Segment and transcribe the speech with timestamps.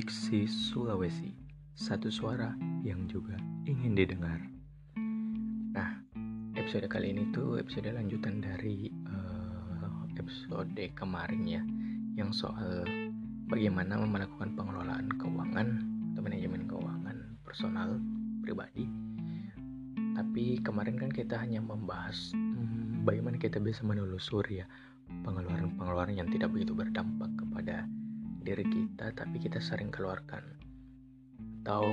[0.00, 1.28] Diksi Sulawesi,
[1.76, 3.36] satu suara yang juga
[3.68, 4.40] ingin didengar.
[5.76, 6.00] Nah,
[6.56, 11.60] episode kali ini tuh episode lanjutan dari uh, episode kemarin ya,
[12.16, 12.80] yang soal
[13.52, 15.68] bagaimana melakukan pengelolaan keuangan
[16.16, 18.00] atau manajemen keuangan personal
[18.40, 18.88] pribadi.
[20.16, 24.66] Tapi kemarin kan kita hanya membahas hmm, bagaimana kita bisa menelusuri ya
[25.28, 27.84] pengeluaran-pengeluaran yang tidak begitu berdampak kepada
[28.40, 30.42] diri kita tapi kita sering keluarkan.
[31.60, 31.84] Atau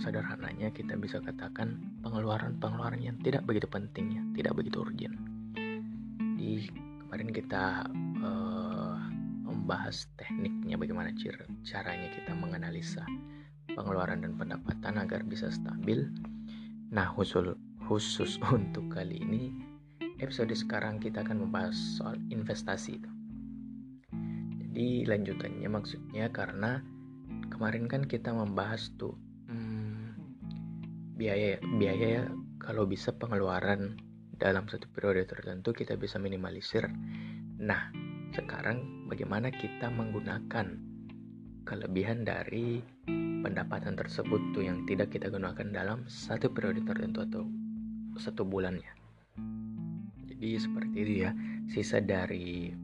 [0.00, 5.16] sederhananya kita bisa katakan pengeluaran-pengeluaran yang tidak begitu penting ya tidak begitu urgent.
[6.40, 6.72] Di
[7.04, 7.84] kemarin kita
[8.24, 8.96] uh,
[9.44, 11.12] membahas tekniknya bagaimana
[11.62, 13.04] caranya kita menganalisa
[13.76, 16.08] pengeluaran dan pendapatan agar bisa stabil.
[16.88, 17.52] Nah khusus
[17.84, 19.52] khusus untuk kali ini
[20.16, 23.13] episode sekarang kita akan membahas soal investasi itu
[24.74, 26.82] jadi lanjutannya maksudnya karena
[27.46, 29.14] kemarin kan kita membahas tuh
[29.46, 30.18] hmm,
[31.14, 32.24] biaya biaya ya
[32.58, 33.94] kalau bisa pengeluaran
[34.34, 36.90] dalam satu periode tertentu kita bisa minimalisir.
[37.62, 37.94] Nah,
[38.34, 40.74] sekarang bagaimana kita menggunakan
[41.62, 42.82] kelebihan dari
[43.46, 47.46] pendapatan tersebut tuh yang tidak kita gunakan dalam satu periode tertentu atau
[48.18, 48.90] satu bulannya.
[50.34, 51.30] Jadi seperti itu ya,
[51.70, 52.74] sisa dari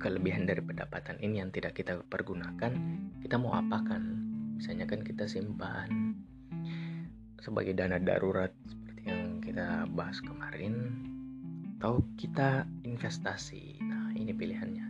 [0.00, 2.72] kelebihan dari pendapatan ini yang tidak kita pergunakan,
[3.20, 4.02] kita mau apakan?
[4.56, 6.16] Misalnya kan kita simpan
[7.40, 10.92] sebagai dana darurat seperti yang kita bahas kemarin,
[11.80, 13.80] atau kita investasi.
[13.80, 14.86] Nah, ini pilihannya.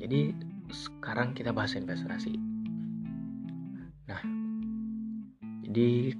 [0.00, 0.32] Jadi
[0.72, 2.32] sekarang kita bahas investasi.
[4.08, 4.22] Nah,
[5.68, 6.16] jadi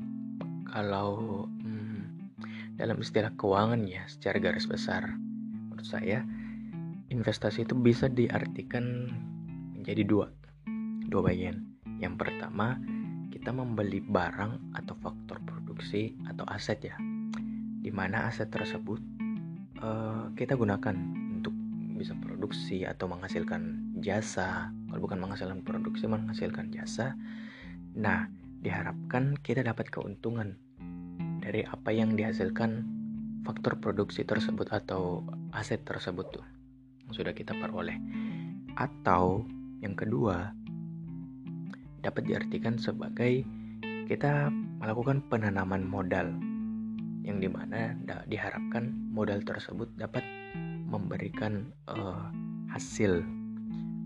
[0.69, 2.29] kalau hmm,
[2.77, 6.21] dalam istilah keuangan ya, secara garis besar, menurut saya
[7.23, 9.07] investasi itu bisa diartikan
[9.79, 10.27] menjadi dua,
[11.07, 11.63] dua bagian.
[12.03, 12.75] Yang pertama,
[13.31, 16.99] kita membeli barang atau faktor produksi atau aset ya,
[17.79, 18.99] di mana aset tersebut
[19.79, 20.99] uh, kita gunakan
[21.39, 21.55] untuk
[21.95, 24.75] bisa produksi atau menghasilkan jasa.
[24.91, 27.15] Kalau bukan menghasilkan produksi, menghasilkan jasa.
[27.95, 28.27] Nah,
[28.67, 30.59] diharapkan kita dapat keuntungan
[31.39, 32.83] dari apa yang dihasilkan
[33.47, 35.23] faktor produksi tersebut atau
[35.55, 36.47] aset tersebut tuh
[37.13, 37.97] sudah kita peroleh.
[38.77, 39.45] Atau
[39.85, 40.51] yang kedua,
[42.03, 43.47] dapat diartikan sebagai
[44.11, 44.51] kita
[44.83, 46.35] melakukan penanaman modal
[47.23, 47.95] yang di mana
[48.27, 50.27] diharapkan modal tersebut dapat
[50.91, 52.27] memberikan uh,
[52.75, 53.23] hasil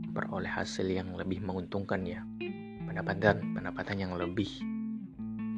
[0.06, 2.20] memperoleh hasil yang lebih menguntungkan ya
[2.84, 4.48] pendapatan pendapatan yang lebih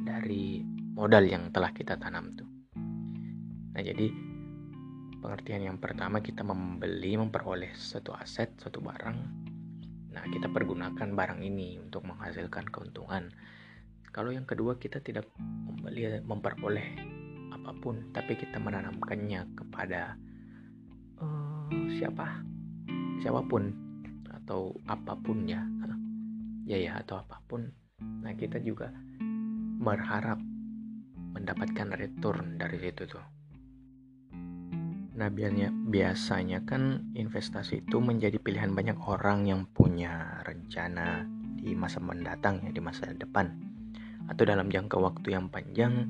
[0.07, 0.63] dari
[0.95, 2.47] modal yang telah kita tanam tuh
[3.75, 4.28] nah jadi
[5.19, 9.17] Pengertian yang pertama kita membeli, memperoleh suatu aset, suatu barang.
[10.15, 13.27] Nah, kita pergunakan barang ini untuk menghasilkan keuntungan.
[14.15, 16.95] Kalau yang kedua kita tidak membeli, memperoleh
[17.51, 20.15] apa pun, tapi kita menanamkannya kepada
[21.19, 21.67] uh,
[21.99, 22.39] siapa,
[23.19, 23.75] siapa pun
[24.31, 25.67] atau apa pun ya,
[26.63, 27.67] ya ya atau apa pun.
[27.99, 28.87] Nah, kita juga
[29.83, 30.39] berharap
[31.35, 33.38] mendapatkan return dari situ tuh.
[35.17, 41.25] Nah, biasanya, biasanya kan investasi itu menjadi pilihan banyak orang yang punya rencana
[41.57, 43.49] di masa mendatang ya, di masa depan.
[44.29, 46.05] Atau dalam jangka waktu yang panjang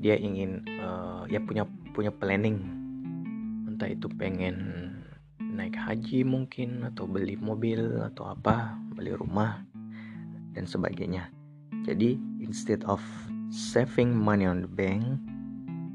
[0.00, 2.56] dia ingin uh, ya punya punya planning.
[3.68, 4.56] Entah itu pengen
[5.38, 9.60] naik haji mungkin atau beli mobil atau apa, beli rumah
[10.56, 11.28] dan sebagainya.
[11.84, 13.00] Jadi, instead of
[13.52, 15.20] saving money on the bank,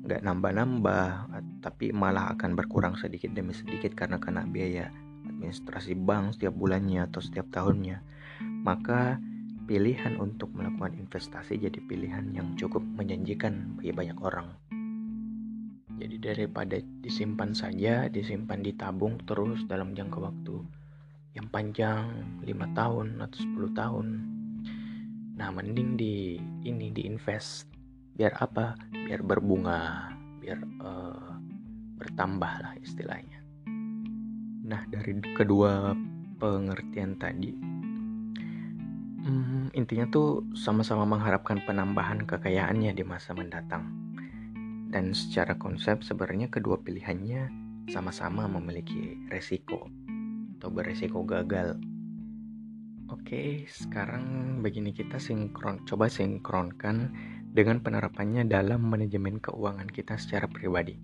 [0.06, 1.34] nggak nambah-nambah
[1.66, 4.94] tapi malah akan berkurang sedikit demi sedikit karena kena biaya
[5.26, 8.06] administrasi bank setiap bulannya atau setiap tahunnya.
[8.62, 9.18] Maka
[9.66, 14.54] pilihan untuk melakukan investasi jadi pilihan yang cukup menjanjikan bagi banyak orang.
[15.96, 20.62] Jadi daripada disimpan saja disimpan ditabung terus dalam jangka waktu
[21.34, 22.06] yang panjang
[22.46, 24.08] 5 tahun atau 10 tahun.
[25.36, 27.75] Nah mending di ini diinvest
[28.16, 28.80] biar apa?
[28.92, 31.36] Biar berbunga biar uh,
[32.00, 33.42] bertambah lah istilahnya.
[34.66, 35.94] Nah dari kedua
[36.38, 37.76] pengertian tadi
[39.26, 43.90] hmm, intinya tuh sama-sama mengharapkan penambahan kekayaannya di masa mendatang.
[44.94, 47.50] Dan secara konsep sebenarnya kedua pilihannya
[47.92, 49.90] sama-sama memiliki resiko
[50.56, 51.76] atau beresiko gagal.
[53.12, 57.14] Oke, sekarang begini kita sinkron, coba sinkronkan
[57.56, 61.00] dengan penerapannya dalam manajemen keuangan kita secara pribadi.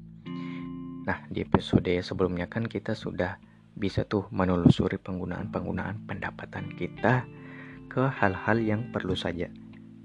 [1.08, 3.40] Nah, di episode sebelumnya kan kita sudah
[3.72, 7.24] bisa tuh menelusuri penggunaan-penggunaan pendapatan kita
[7.88, 9.48] ke hal-hal yang perlu saja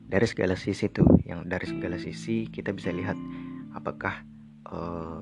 [0.06, 3.18] dari segala sisi tuh yang dari segala sisi kita bisa lihat
[3.74, 4.22] apakah
[4.70, 5.18] uh,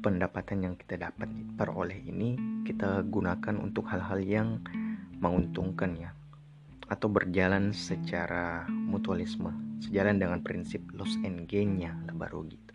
[0.00, 1.28] pendapatan yang kita dapat
[1.60, 4.48] peroleh ini kita gunakan untuk hal-hal yang
[5.20, 6.10] menguntungkan ya
[6.88, 9.52] atau berjalan secara mutualisme
[9.84, 12.74] sejalan dengan prinsip loss and gain-nya lah baru gitu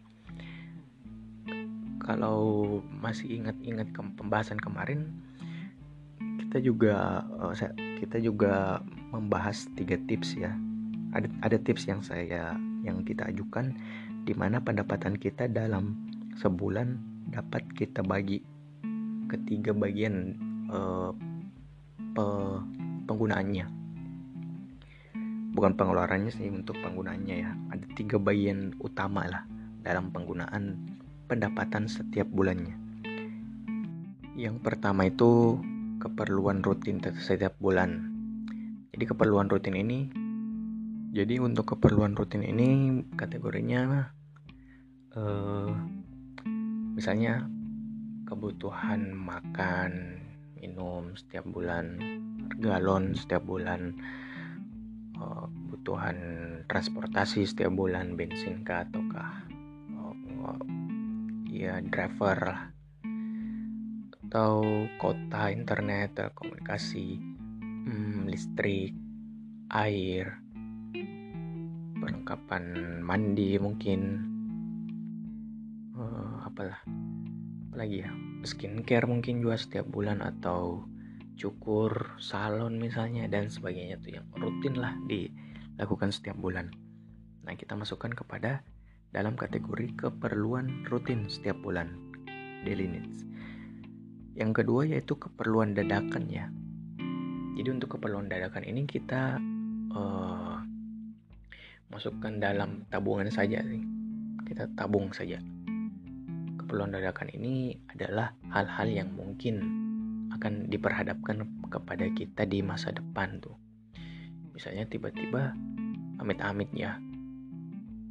[2.03, 5.09] kalau masih ingat-ingat ke pembahasan kemarin
[6.53, 7.55] kita juga uh,
[7.97, 8.77] kita juga
[9.09, 10.53] membahas tiga tips ya.
[11.17, 12.53] Ada ada tips yang saya
[12.85, 13.73] yang kita ajukan
[14.21, 15.97] di mana pendapatan kita dalam
[16.37, 17.01] sebulan
[17.33, 18.41] dapat kita bagi
[19.33, 20.37] ketiga bagian
[20.69, 21.09] uh,
[22.13, 22.25] pe,
[23.09, 23.65] penggunaannya.
[25.53, 27.51] Bukan pengeluarannya sih untuk penggunaannya ya.
[27.69, 29.45] Ada tiga bagian utama lah
[29.85, 30.81] dalam penggunaan
[31.29, 32.73] pendapatan setiap bulannya.
[34.33, 35.61] Yang pertama itu
[36.03, 38.11] keperluan rutin setiap bulan
[38.91, 40.11] jadi keperluan rutin ini
[41.15, 44.11] jadi untuk keperluan rutin ini kategorinya
[45.15, 45.71] uh,
[46.93, 47.47] misalnya
[48.27, 50.21] kebutuhan makan
[50.59, 51.97] minum setiap bulan
[52.59, 53.95] galon setiap bulan
[55.23, 56.17] uh, kebutuhan
[56.67, 59.47] transportasi setiap bulan bensin kah ataukah
[59.95, 60.59] uh,
[61.47, 62.61] ya driver lah.
[64.27, 64.65] Atau
[64.97, 67.21] kota internet telekomunikasi
[67.85, 68.91] hmm, listrik,
[69.69, 70.41] air,
[72.01, 72.63] perlengkapan
[73.05, 74.01] mandi mungkin,
[75.93, 76.81] uh, apalah,
[77.69, 78.11] apalagi ya,
[78.41, 80.81] skincare mungkin juga setiap bulan atau
[81.39, 86.69] cukur, salon misalnya dan sebagainya tuh yang rutin lah dilakukan setiap bulan.
[87.43, 88.63] Nah kita masukkan kepada
[89.13, 91.93] dalam kategori keperluan rutin setiap bulan,
[92.65, 93.25] daily needs.
[94.33, 96.49] Yang kedua yaitu keperluan dadakan ya
[97.53, 99.37] jadi untuk keperluan dadakan ini kita
[99.93, 100.57] uh,
[101.93, 103.81] masukkan dalam tabungan saja sih
[104.49, 105.37] kita tabung saja
[106.57, 109.61] keperluan dadakan ini adalah hal-hal yang mungkin
[110.43, 111.39] akan diperhadapkan
[111.71, 113.55] kepada kita di masa depan tuh.
[114.51, 115.55] Misalnya tiba-tiba
[116.19, 116.99] amit-amit ya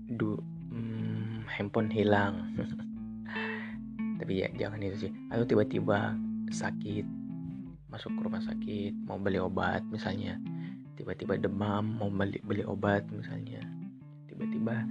[0.09, 0.41] du
[0.73, 2.57] hmm, handphone hilang.
[4.25, 5.13] Tapi ya jangan itu sih.
[5.29, 6.17] Atau tiba-tiba
[6.49, 7.05] sakit
[7.93, 10.41] masuk ke rumah sakit mau beli obat misalnya.
[10.97, 13.61] Tiba-tiba demam mau beli beli obat misalnya.
[14.25, 14.89] Tiba-tiba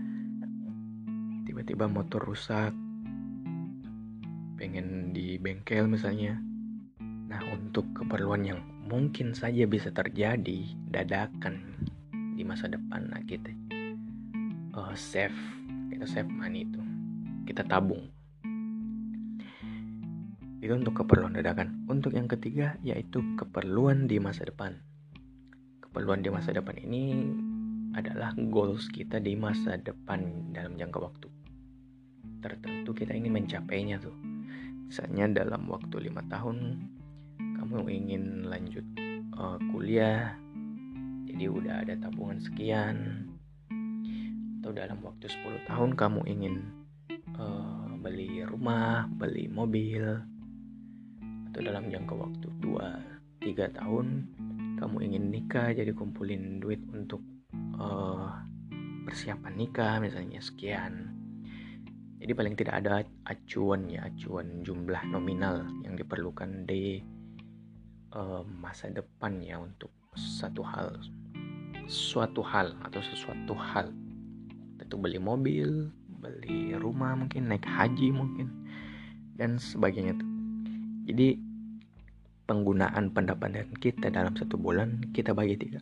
[1.50, 2.70] tiba-tiba motor rusak
[4.62, 6.38] pengen di bengkel misalnya
[7.32, 8.60] nah untuk keperluan yang
[8.92, 11.88] mungkin saja bisa terjadi dadakan
[12.36, 13.56] di masa depan nah kita
[14.76, 15.36] uh, save
[15.88, 16.84] kita save money itu
[17.48, 18.12] kita tabung
[20.62, 21.90] itu untuk keperluan dadakan.
[21.90, 24.78] Untuk yang ketiga yaitu keperluan di masa depan.
[25.82, 27.34] Keperluan di masa depan ini
[27.98, 31.28] adalah goals kita di masa depan dalam jangka waktu
[32.42, 34.18] tertentu kita ingin mencapainya tuh.
[34.90, 36.82] Misalnya dalam waktu lima tahun
[37.62, 38.82] kamu ingin lanjut
[39.38, 40.34] uh, kuliah,
[41.30, 43.30] jadi udah ada tabungan sekian.
[44.58, 46.56] Atau dalam waktu 10 tahun kamu ingin
[47.38, 50.02] uh, beli rumah, beli mobil,
[51.54, 52.48] atau dalam jangka waktu
[53.46, 54.08] 2-3 tahun
[54.82, 57.22] kamu ingin nikah jadi kumpulin duit untuk
[57.78, 58.42] uh,
[59.06, 61.14] persiapan nikah misalnya sekian.
[62.18, 67.02] Jadi paling tidak ada acuan ya acuan jumlah nominal yang diperlukan di
[68.16, 71.00] uh, masa depan ya untuk satu hal
[71.88, 73.92] suatu hal atau sesuatu hal
[74.80, 75.92] tentu beli mobil
[76.22, 78.48] beli rumah mungkin naik haji mungkin
[79.36, 80.30] dan sebagainya tuh
[81.10, 81.36] jadi
[82.52, 85.80] penggunaan pendapatan kita dalam satu bulan kita bagi tiga.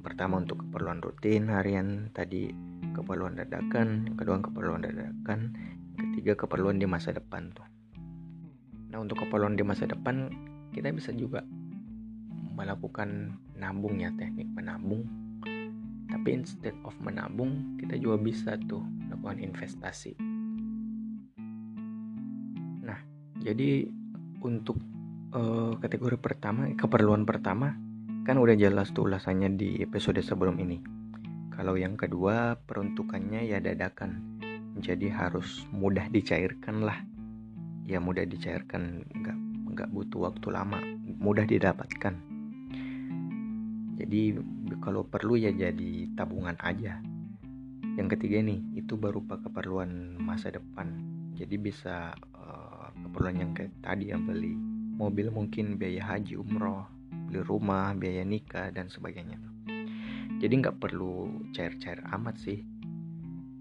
[0.00, 2.48] Pertama untuk keperluan rutin harian tadi
[2.96, 5.52] keperluan dadakan, kedua keperluan dadakan,
[6.00, 7.68] ketiga keperluan di masa depan tuh.
[8.88, 10.32] Nah untuk keperluan di masa depan
[10.74, 11.46] kita bisa juga
[12.54, 15.06] melakukan nabung ya teknik menabung.
[16.10, 20.18] Tapi instead of menabung kita juga bisa tuh melakukan investasi.
[22.82, 22.98] Nah
[23.38, 23.86] jadi
[24.42, 24.76] untuk
[25.32, 27.74] uh, kategori pertama keperluan pertama
[28.24, 30.80] kan udah jelas tuh ulasannya di episode sebelum ini
[31.52, 34.40] kalau yang kedua peruntukannya ya dadakan
[34.80, 36.98] jadi harus mudah dicairkan lah
[37.84, 39.38] ya mudah dicairkan nggak
[39.74, 40.78] nggak butuh waktu lama
[41.18, 42.14] mudah didapatkan.
[43.94, 44.22] Jadi
[44.82, 46.98] kalau perlu ya jadi tabungan aja.
[47.94, 50.94] Yang ketiga nih itu berupa keperluan masa depan.
[51.34, 54.54] Jadi bisa uh, keperluan yang kayak tadi yang beli
[54.94, 56.86] mobil mungkin biaya haji umroh
[57.30, 59.38] beli rumah biaya nikah dan sebagainya.
[60.42, 62.62] Jadi nggak perlu cair-cair amat sih.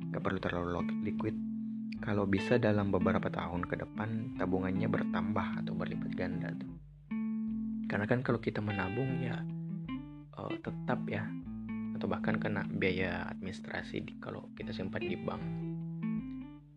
[0.10, 0.70] Nggak perlu terlalu
[1.06, 1.53] liquid
[2.04, 6.76] kalau bisa dalam beberapa tahun ke depan tabungannya bertambah atau berlipat ganda tuh.
[7.88, 9.40] Karena kan kalau kita menabung ya
[10.36, 11.24] uh, tetap ya
[11.96, 15.44] atau bahkan kena biaya administrasi di, kalau kita simpan di bank.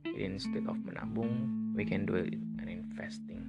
[0.07, 3.43] Jadi instead of menabung we can do it and investing.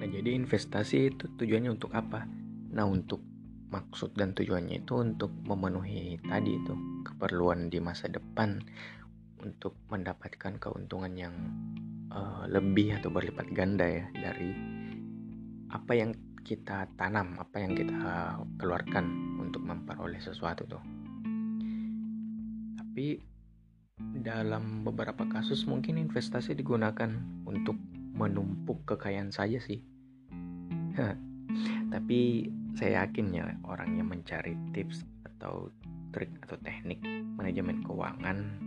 [0.00, 2.24] Nah jadi investasi itu tujuannya untuk apa?
[2.72, 3.20] Nah untuk
[3.68, 6.72] maksud dan tujuannya itu untuk memenuhi tadi itu
[7.04, 8.64] keperluan di masa depan
[9.44, 11.34] untuk mendapatkan keuntungan yang
[12.08, 14.50] uh, lebih atau berlipat ganda ya dari
[15.68, 20.84] apa yang kita tanam, apa yang kita keluarkan untuk memperoleh sesuatu tuh.
[22.76, 23.16] Tapi
[24.20, 27.10] dalam beberapa kasus mungkin investasi digunakan
[27.48, 27.74] untuk
[28.14, 29.80] menumpuk kekayaan saja sih.
[31.94, 32.20] Tapi
[32.76, 35.72] saya yakin ya orang yang mencari tips atau
[36.14, 37.02] trik atau teknik
[37.34, 38.63] manajemen keuangan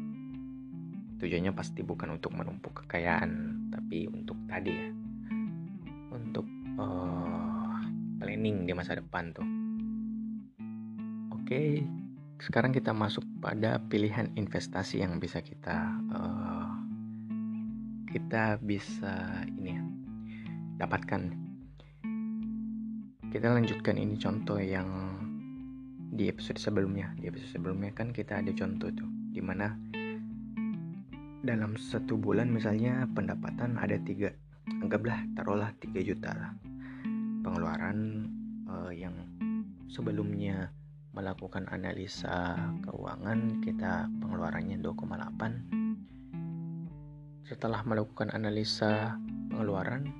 [1.17, 3.31] tujuannya pasti bukan untuk menumpuk kekayaan
[3.73, 4.89] tapi untuk tadi ya.
[6.13, 6.45] Untuk
[6.77, 7.77] uh,
[8.21, 9.47] planning di masa depan tuh.
[11.33, 11.85] Oke
[12.37, 16.69] sekarang kita masuk pada pilihan investasi yang bisa kita uh,
[18.13, 19.83] kita bisa ini ya
[20.85, 21.33] dapatkan.
[23.27, 24.87] Kita lanjutkan ini contoh yang
[26.13, 27.11] di episode sebelumnya.
[27.17, 29.73] Di episode sebelumnya kan kita ada contoh tuh di mana
[31.45, 34.33] dalam satu bulan misalnya pendapatan ada tiga.
[34.67, 36.51] Anggaplah taruhlah 3 juta lah.
[37.45, 38.27] Pengeluaran
[38.67, 39.15] uh, yang
[39.87, 40.73] sebelumnya
[41.15, 49.15] melakukan analisa keuangan kita pengeluarannya 2,8 setelah melakukan analisa
[49.49, 50.11] pengeluaran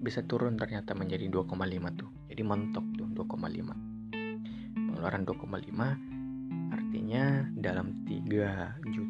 [0.00, 2.08] bisa turun ternyata menjadi 2,5 tuh.
[2.32, 3.90] Jadi mentok tuh 2,5
[5.00, 7.24] pengeluaran 2,5 artinya
[7.56, 9.09] dalam 3 juta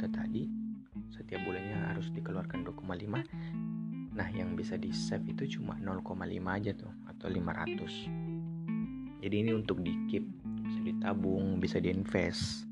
[2.00, 6.16] harus dikeluarkan 2,5 nah yang bisa di save itu cuma 0,5
[6.48, 10.24] aja tuh atau 500 jadi ini untuk di keep
[10.70, 12.64] bisa ditabung bisa diinvest.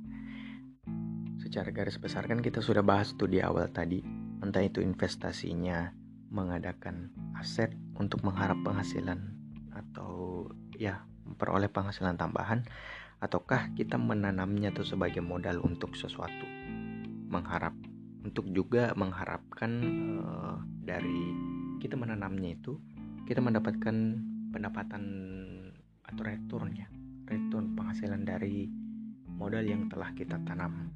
[1.45, 4.01] Secara garis besar kan kita sudah bahas tuh di awal tadi
[4.41, 5.93] entah itu investasinya
[6.33, 9.19] mengadakan aset untuk mengharap penghasilan
[9.73, 12.65] atau ya memperoleh penghasilan tambahan
[13.19, 16.47] ataukah kita menanamnya tuh sebagai modal untuk sesuatu
[17.29, 17.75] mengharap
[18.39, 19.83] untuk juga mengharapkan
[20.23, 21.35] uh, dari
[21.83, 22.79] kita menanamnya itu
[23.27, 24.15] kita mendapatkan
[24.55, 25.03] pendapatan
[26.07, 26.87] atau return ya
[27.27, 28.71] return penghasilan dari
[29.35, 30.95] modal yang telah kita tanam.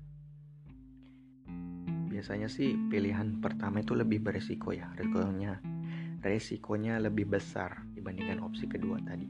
[2.15, 5.59] Biasanya sih pilihan pertama itu lebih beresiko ya resikonya
[6.23, 9.27] resikonya lebih besar dibandingkan opsi kedua tadi.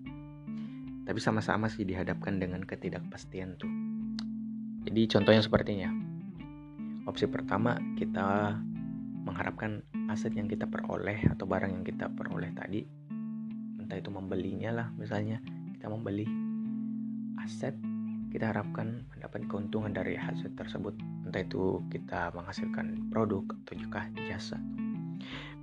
[1.09, 3.73] Tapi sama-sama sih dihadapkan dengan ketidakpastian tuh.
[4.85, 6.12] Jadi contohnya sepertinya
[7.13, 8.57] Opsi pertama, kita
[9.29, 12.89] mengharapkan aset yang kita peroleh atau barang yang kita peroleh tadi,
[13.77, 15.37] entah itu membelinya lah misalnya,
[15.77, 16.25] kita membeli
[17.37, 17.77] aset,
[18.33, 20.97] kita harapkan mendapat keuntungan dari aset tersebut,
[21.29, 24.57] entah itu kita menghasilkan produk atau juga jasa.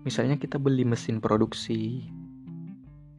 [0.06, 2.06] Misalnya kita beli mesin produksi,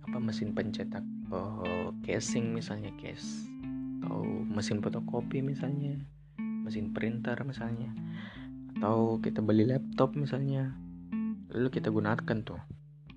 [0.06, 1.02] apa mesin pencetak
[1.34, 3.50] oh, casing misalnya case,
[3.98, 5.98] atau mesin fotokopi misalnya,
[6.70, 7.90] mesin printer misalnya.
[8.78, 10.70] Atau kita beli laptop misalnya.
[11.50, 12.62] Lalu kita gunakan tuh.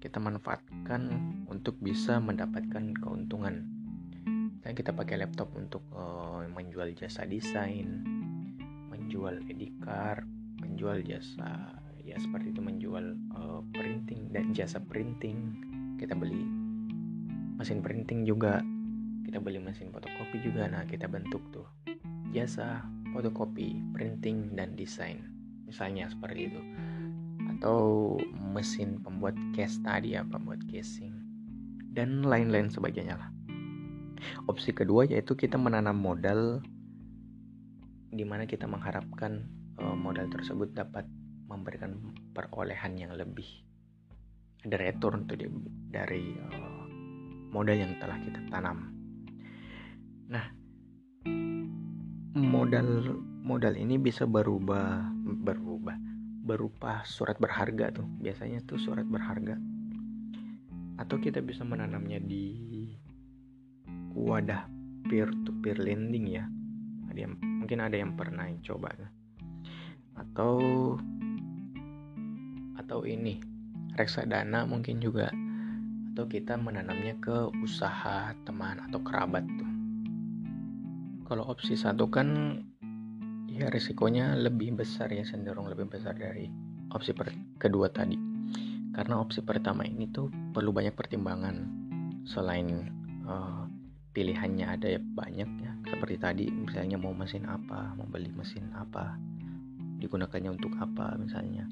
[0.02, 1.14] Kita manfaatkan
[1.48, 3.70] untuk bisa mendapatkan keuntungan.
[4.66, 8.02] Dan kita pakai laptop untuk uh, menjual jasa desain
[9.14, 10.24] menjual edikar
[10.64, 15.54] menjual jasa ya seperti itu menjual uh, printing dan jasa printing.
[16.02, 16.42] Kita beli
[17.60, 18.64] mesin printing juga.
[19.24, 20.66] Kita beli mesin fotokopi juga.
[20.66, 21.68] Nah kita bentuk tuh
[22.34, 22.82] jasa
[23.14, 25.22] fotokopi, printing, dan desain.
[25.70, 26.62] Misalnya seperti itu.
[27.58, 28.18] Atau
[28.52, 31.14] mesin pembuat case tadi ya, pembuat casing.
[31.94, 33.30] Dan lain-lain sebagainya lah.
[34.50, 36.64] Opsi kedua yaitu kita menanam modal
[38.14, 39.46] di mana kita mengharapkan
[39.82, 41.06] uh, modal tersebut dapat
[41.50, 41.98] memberikan
[42.32, 43.46] perolehan yang lebih.
[44.64, 45.38] Ada return tuh
[45.92, 46.84] dari uh,
[47.52, 48.90] modal yang telah kita tanam.
[50.32, 50.46] Nah,
[52.54, 55.98] modal modal ini bisa berubah berubah
[56.46, 58.06] berupa surat berharga tuh.
[58.22, 59.58] Biasanya tuh surat berharga.
[61.02, 62.54] Atau kita bisa menanamnya di
[64.14, 64.70] wadah
[65.10, 66.46] peer to peer lending ya.
[67.10, 68.94] Ada yang mungkin ada yang pernah coba
[70.14, 70.62] atau
[72.78, 73.42] atau ini
[73.98, 75.34] reksadana mungkin juga.
[76.14, 79.73] Atau kita menanamnya ke usaha teman atau kerabat tuh.
[81.24, 82.60] Kalau opsi satu kan
[83.48, 86.52] ya risikonya lebih besar ya cenderung lebih besar dari
[86.92, 87.16] opsi
[87.56, 88.20] kedua tadi.
[88.92, 91.64] Karena opsi pertama ini tuh perlu banyak pertimbangan.
[92.28, 92.92] Selain
[93.24, 93.64] uh,
[94.12, 99.18] pilihannya ada ya banyak ya seperti tadi misalnya mau mesin apa mau beli mesin apa
[100.04, 101.66] digunakannya untuk apa misalnya.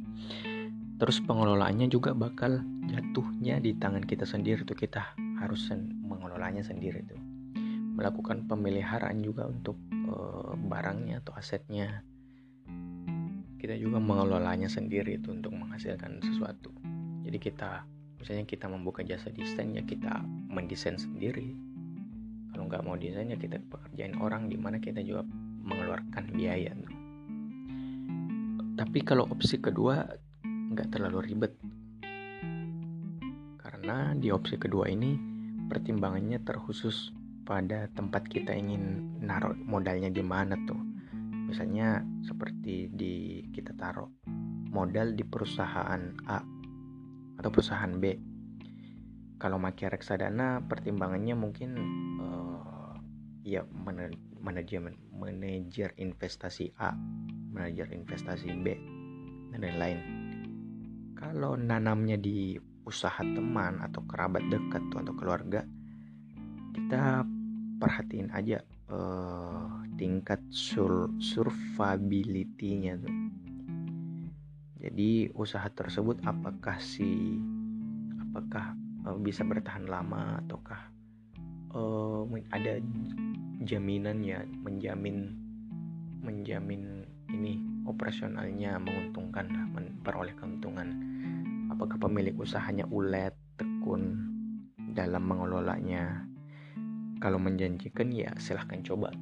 [0.96, 5.01] Terus pengelolaannya juga bakal jatuhnya di tangan kita sendiri tuh kita
[5.41, 5.67] harus
[6.05, 7.31] mengelolanya sendiri tuh
[8.01, 10.15] melakukan pemeliharaan juga untuk e,
[10.58, 12.01] barangnya atau asetnya.
[13.62, 16.74] Kita juga mengelolanya sendiri itu untuk menghasilkan sesuatu.
[17.22, 17.86] Jadi kita
[18.17, 21.53] misalnya kita membuka jasa desain ya kita mendesain sendiri.
[22.50, 25.22] Kalau nggak mau desain ya kita pekerjain orang di mana kita juga
[25.62, 26.74] mengeluarkan biaya
[28.81, 30.10] tapi kalau opsi kedua
[30.43, 31.53] nggak terlalu ribet.
[33.62, 35.13] Karena di opsi kedua ini
[35.70, 37.13] pertimbangannya terkhusus
[37.51, 40.79] pada tempat kita ingin naruh modalnya di mana tuh?
[41.51, 44.08] Misalnya seperti di kita taruh
[44.72, 46.00] modal di perusahaan
[46.31, 46.39] A
[47.36, 48.15] atau perusahaan B.
[49.36, 51.75] Kalau pakai reksadana pertimbangannya mungkin
[52.24, 52.96] uh,
[53.43, 53.67] ya
[54.39, 56.96] manajemen manajer investasi A
[57.51, 58.79] manajer investasi B
[59.51, 60.00] dan lain-lain.
[61.20, 62.55] Kalau nanamnya di
[62.88, 65.67] usaha teman atau kerabat dekat atau keluarga
[66.72, 67.27] kita
[67.82, 68.62] perhatiin aja
[68.94, 73.16] uh, tingkat sur survivability-nya tuh
[74.82, 77.42] jadi usaha tersebut apakah si
[78.22, 78.78] apakah
[79.10, 80.82] uh, bisa bertahan lama ataukah
[81.74, 82.22] uh,
[82.54, 82.78] ada
[83.66, 85.34] jaminannya menjamin
[86.22, 87.02] menjamin
[87.34, 87.58] ini
[87.90, 91.12] operasionalnya menguntungkan memperoleh keuntungan
[91.72, 94.20] apakah pemilik usahanya ulet, tekun
[94.92, 96.31] dalam mengelolanya.
[97.21, 99.13] Kalau menjanjikan ya silahkan coba.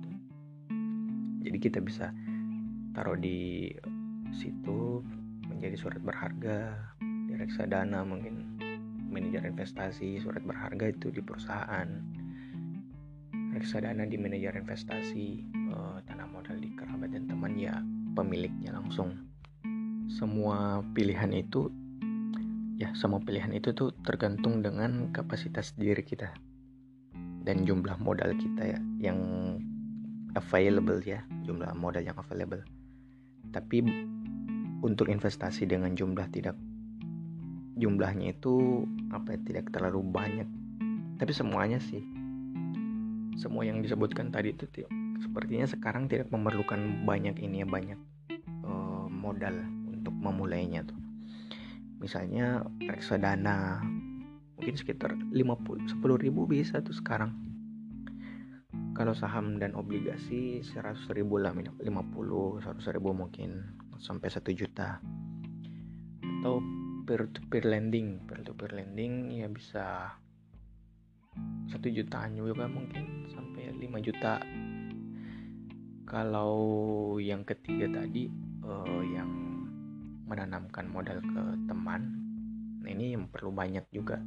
[1.44, 2.16] Jadi kita bisa
[2.96, 3.68] taruh di
[4.32, 5.04] situ
[5.52, 8.56] menjadi surat berharga di reksadana mungkin
[9.12, 11.92] manajer investasi surat berharga itu di perusahaan.
[13.52, 15.44] Reksadana di manajer investasi
[15.76, 17.84] uh, tanah modal di kerabat dan teman ya
[18.16, 19.28] pemiliknya langsung.
[20.08, 21.68] Semua pilihan itu
[22.80, 26.32] ya semua pilihan itu tuh tergantung dengan kapasitas diri kita
[27.44, 29.20] dan jumlah modal kita ya yang
[30.38, 32.62] available ya jumlah modal yang available.
[33.50, 33.82] Tapi
[34.80, 36.56] untuk investasi dengan jumlah tidak
[37.80, 40.48] jumlahnya itu apa ya, tidak terlalu banyak.
[41.18, 42.04] Tapi semuanya sih.
[43.40, 44.68] Semua yang disebutkan tadi itu
[45.24, 48.00] sepertinya sekarang tidak memerlukan banyak ini ya banyak
[48.68, 49.56] uh, modal
[49.88, 51.00] untuk memulainya tuh.
[52.04, 53.84] Misalnya reksadana
[54.60, 57.32] mungkin sekitar 50 10 ribu bisa tuh sekarang.
[58.92, 62.60] Kalau saham dan obligasi 100 ribu lah 50 100
[62.92, 63.72] ribu mungkin
[64.04, 65.00] sampai 1 juta.
[66.20, 66.60] Atau
[67.08, 70.12] peer to peer lending peer to peer lending ya bisa
[71.72, 74.44] satu jutaan juga mungkin sampai 5 juta.
[76.04, 76.52] Kalau
[77.16, 78.28] yang ketiga tadi
[78.68, 79.32] uh, yang
[80.28, 82.29] menanamkan modal ke teman
[82.80, 84.20] nah ini yang perlu banyak juga.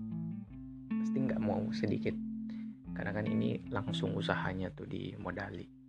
[0.88, 2.14] Pasti nggak mau sedikit.
[2.92, 5.82] Karena kan ini langsung usahanya tuh di modali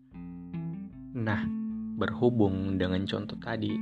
[1.13, 1.45] nah
[1.93, 3.77] berhubung dengan contoh tadi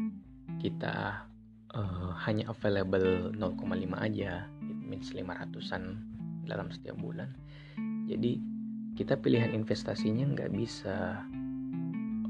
[0.59, 1.23] kita
[1.71, 3.55] uh, hanya available 0,5
[3.95, 6.03] aja it means 500an
[6.43, 7.31] dalam setiap bulan.
[8.11, 8.35] Jadi
[8.99, 11.23] kita pilihan investasinya nggak bisa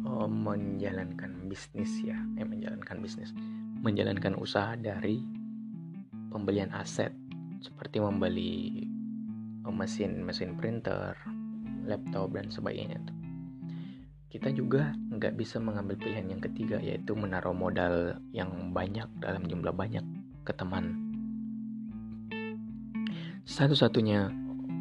[0.05, 3.33] uh, menjalankan bisnis ya eh menjalankan bisnis
[3.81, 5.25] menjalankan usaha dari
[6.31, 7.11] pembelian aset
[7.59, 8.87] seperti membeli
[9.71, 11.13] mesin mesin printer,
[11.85, 12.97] laptop dan sebagainya.
[14.31, 19.75] Kita juga nggak bisa mengambil pilihan yang ketiga yaitu menaruh modal yang banyak dalam jumlah
[19.75, 20.03] banyak
[20.47, 20.97] ke teman.
[23.43, 24.31] Satu-satunya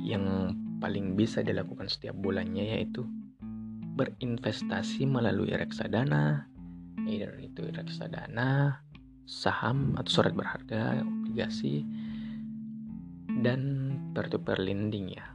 [0.01, 3.05] yang paling bisa dilakukan setiap bulannya yaitu
[3.99, 6.49] berinvestasi melalui reksadana,
[7.05, 8.81] either itu reksadana
[9.29, 11.87] saham atau surat berharga, obligasi,
[13.39, 15.31] dan peer-to-peer lending ya.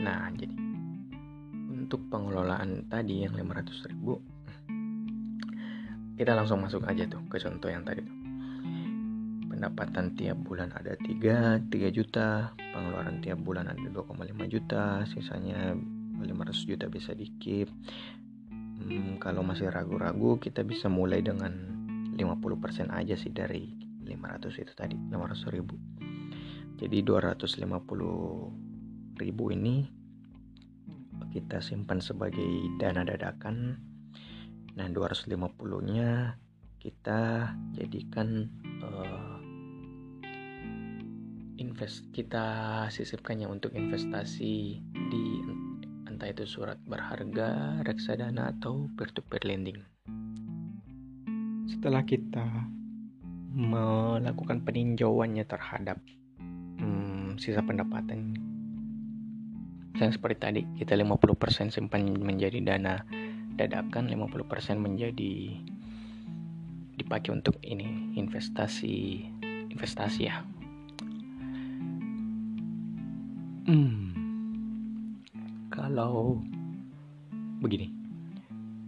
[0.00, 0.56] Nah, jadi
[1.68, 4.16] untuk pengelolaan tadi yang 500 ribu,
[6.16, 8.16] kita langsung masuk aja tuh ke contoh yang tadi tuh.
[9.52, 15.76] Pendapatan tiap bulan ada 3, 3 juta, pengeluaran tiap bulan ada 2,5 juta, sisanya
[16.16, 17.68] 500 juta bisa dikip.
[18.80, 21.52] Hmm, kalau masih ragu-ragu, kita bisa mulai dengan
[22.16, 25.78] 50% aja sih dari 500 itu tadi 500 ribu
[26.76, 29.86] jadi 250 ribu ini
[31.30, 32.50] kita simpan sebagai
[32.82, 33.78] dana dadakan
[34.74, 35.38] nah 250
[35.86, 36.34] nya
[36.80, 38.48] kita jadikan
[38.80, 39.36] uh,
[41.60, 44.80] invest kita sisipkannya untuk investasi
[45.12, 45.24] di
[46.08, 49.80] entah itu surat berharga, reksadana atau peer-to-peer lending.
[51.68, 52.44] Setelah kita
[53.50, 55.98] melakukan peninjauannya terhadap
[56.78, 58.38] hmm, sisa pendapatan.
[59.98, 63.02] Yang seperti tadi kita 50% simpan menjadi dana
[63.58, 65.34] dadakan 50% menjadi
[66.96, 69.26] dipakai untuk ini investasi
[69.74, 70.40] investasi ya.
[73.68, 74.10] Hmm.
[75.70, 76.40] Kalau
[77.60, 78.00] begini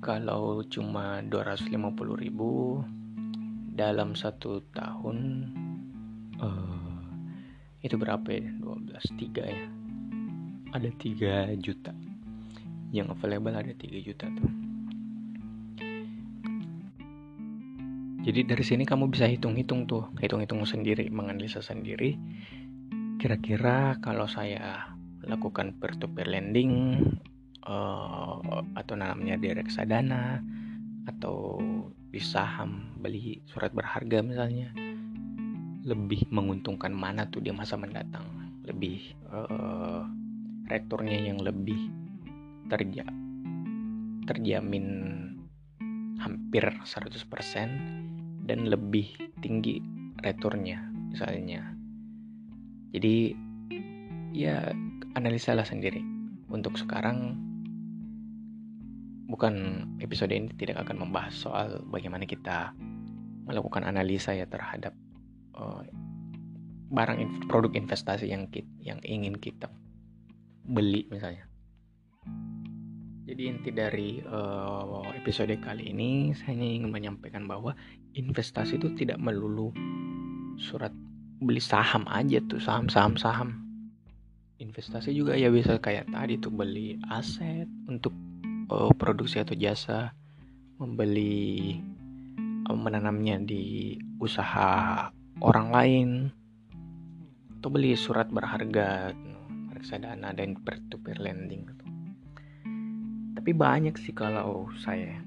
[0.02, 1.70] kalau cuma 250
[2.18, 2.82] ribu
[3.72, 5.48] dalam satu tahun
[6.36, 7.00] uh,
[7.80, 8.52] itu berapa ya?
[8.60, 8.92] 12
[9.32, 9.66] 3 ya?
[10.76, 11.92] Ada 3 juta.
[12.92, 14.50] Yang available ada 3 juta tuh.
[18.22, 22.14] Jadi dari sini kamu bisa hitung-hitung tuh, hitung-hitung sendiri, menganalisa sendiri.
[23.18, 24.94] Kira-kira kalau saya
[25.26, 27.02] lakukan peer-to-peer lending
[27.66, 30.38] uh, atau namanya di reksadana
[31.08, 31.58] atau
[32.12, 34.70] di saham beli surat berharga misalnya.
[35.82, 38.22] Lebih menguntungkan mana tuh di masa mendatang?
[38.62, 40.06] Lebih uh,
[40.70, 41.90] returnnya yang lebih
[42.70, 43.02] terja
[44.22, 44.86] terjamin
[46.22, 49.10] hampir 100% dan lebih
[49.42, 49.82] tinggi
[50.22, 50.78] returnnya
[51.10, 51.74] misalnya.
[52.94, 53.34] Jadi
[54.30, 54.70] ya
[55.18, 56.00] analisa lah sendiri.
[56.52, 57.34] Untuk sekarang
[59.32, 62.76] bukan episode ini tidak akan membahas soal bagaimana kita
[63.48, 64.92] melakukan analisa ya terhadap
[65.56, 65.80] uh,
[66.92, 69.72] barang produk investasi yang kita, yang ingin kita
[70.68, 71.48] beli misalnya
[73.22, 77.72] jadi inti dari uh, episode kali ini saya ingin menyampaikan bahwa
[78.12, 79.72] investasi itu tidak melulu
[80.60, 80.92] surat
[81.40, 83.50] beli saham aja tuh saham-saham saham.
[84.60, 88.14] Investasi juga ya bisa kayak tadi tuh beli aset untuk
[88.96, 90.12] produksi atau jasa,
[90.76, 91.76] membeli
[92.68, 95.08] uh, menanamnya di usaha
[95.40, 96.08] orang lain.
[97.58, 99.14] Atau beli surat berharga
[99.70, 101.82] reksadana dan peer-to-peer lending
[103.42, 105.18] tapi banyak sih kalau saya.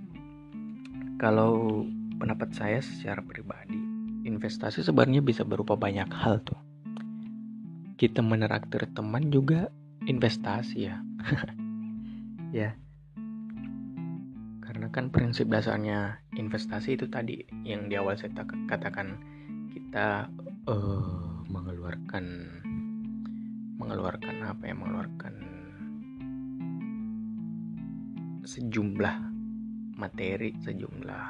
[1.20, 1.84] Kalau
[2.16, 3.76] pendapat saya secara pribadi
[4.24, 6.56] investasi sebenarnya bisa berupa banyak hal tuh.
[8.00, 9.68] Kita meneraktir teman juga
[10.08, 11.04] investasi ya.
[12.56, 12.72] Ya
[14.86, 18.30] karena kan prinsip dasarnya investasi itu tadi yang di awal saya
[18.70, 19.18] katakan
[19.74, 20.30] kita
[20.70, 22.22] uh, mengeluarkan
[23.82, 25.34] mengeluarkan apa ya mengeluarkan
[28.46, 29.16] sejumlah
[29.98, 31.26] materi, sejumlah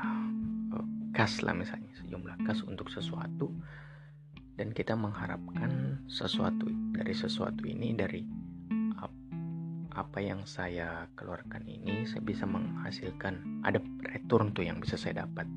[0.75, 3.55] uh, kas lah misalnya, sejumlah kas untuk sesuatu.
[4.59, 8.27] Dan kita mengharapkan sesuatu dari sesuatu ini dari
[9.95, 13.79] apa yang saya keluarkan ini saya bisa menghasilkan ada
[14.11, 15.47] return tuh yang bisa saya dapat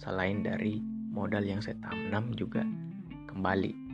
[0.00, 0.80] selain dari
[1.12, 2.64] modal yang saya tanam juga
[3.28, 3.88] kembali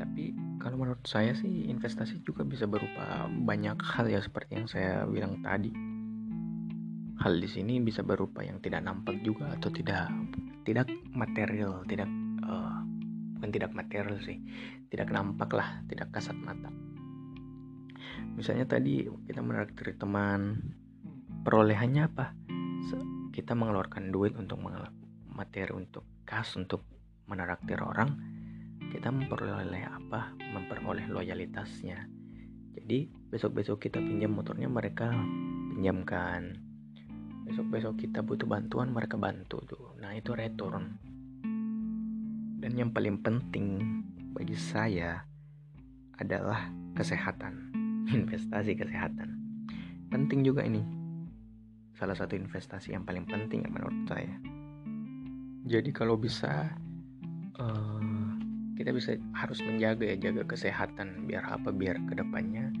[0.00, 5.08] tapi kalau menurut saya sih investasi juga bisa berupa banyak hal ya seperti yang saya
[5.08, 5.72] bilang tadi.
[7.20, 10.08] Hal di sini bisa berupa yang tidak nampak juga atau tidak
[10.64, 12.08] tidak material, tidak
[12.44, 12.80] uh,
[13.36, 14.40] bukan tidak material sih,
[14.88, 16.68] tidak nampak lah, tidak kasat mata.
[18.40, 20.56] Misalnya tadi kita menarik teman,
[21.44, 22.32] perolehannya apa?
[23.36, 24.64] Kita mengeluarkan duit untuk
[25.28, 26.88] materi untuk kas untuk
[27.28, 28.16] menaraktir orang
[28.88, 30.32] kita memperoleh apa?
[30.40, 32.08] Memperoleh loyalitasnya.
[32.80, 35.12] Jadi besok-besok kita pinjam motornya mereka
[35.76, 36.56] pinjamkan.
[37.44, 40.00] Besok-besok kita butuh bantuan mereka bantu tuh.
[40.00, 40.96] Nah itu return.
[42.56, 43.84] Dan yang paling penting
[44.32, 45.28] bagi saya
[46.16, 47.79] adalah kesehatan
[48.10, 49.38] investasi kesehatan.
[50.10, 50.82] Penting juga ini.
[51.94, 54.34] Salah satu investasi yang paling penting menurut saya.
[55.68, 56.72] Jadi kalau bisa
[57.60, 58.00] uh,
[58.80, 62.72] kita bisa harus menjaga ya jaga kesehatan biar apa biar ke depannya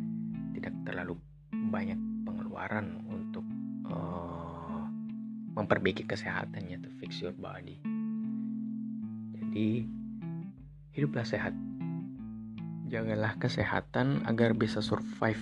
[0.56, 1.14] tidak terlalu
[1.68, 3.44] banyak pengeluaran untuk
[3.92, 4.88] uh,
[5.52, 7.76] memperbaiki kesehatannya to fix your body.
[9.36, 9.84] Jadi
[10.96, 11.52] hiduplah sehat
[12.90, 15.40] jagalah kesehatan agar bisa survive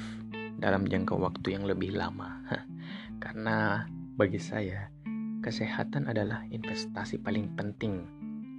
[0.60, 2.44] dalam jangka waktu yang lebih lama
[3.24, 3.88] karena
[4.20, 4.92] bagi saya
[5.40, 8.04] kesehatan adalah investasi paling penting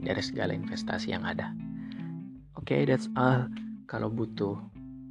[0.01, 1.53] dari segala investasi yang ada
[2.59, 3.47] Oke, okay, that's all.
[3.87, 4.59] Kalau butuh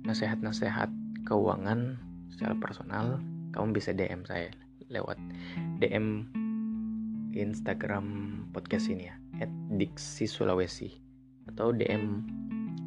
[0.04, 0.92] nasihat-nasihat
[1.24, 1.96] keuangan
[2.28, 3.24] secara personal,
[3.56, 4.52] kamu bisa DM saya
[4.92, 5.16] lewat
[5.80, 6.28] DM
[7.32, 8.04] Instagram
[8.52, 9.16] podcast ini ya,
[9.74, 10.92] @diksi Sulawesi
[11.48, 12.20] atau DM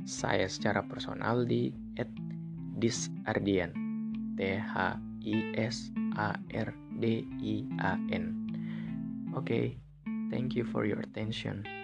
[0.05, 1.73] saya secara personal di
[2.77, 3.71] @disardian.
[4.37, 4.75] T H
[5.21, 8.25] I S A R D I A N.
[9.31, 9.65] Oke, okay,
[10.33, 11.80] thank you for your attention.